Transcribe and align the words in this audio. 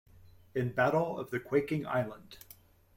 In 0.55 0.71
Battle 0.73 1.19
of 1.19 1.29
the 1.29 1.39
Quaking 1.39 1.85
Island! 1.85 2.37